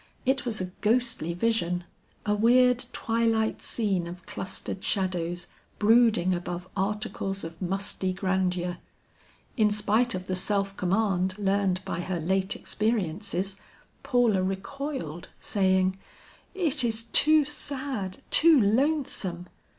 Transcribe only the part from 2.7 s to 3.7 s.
twilight